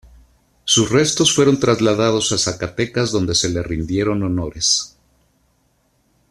Sus 0.63 0.89
restos 0.89 1.31
fueron 1.35 1.59
trasladados 1.59 2.31
a 2.31 2.37
Zacatecas 2.39 3.11
donde 3.11 3.35
se 3.35 3.49
le 3.49 3.61
rindieron 3.61 4.23
honores. 4.23 4.97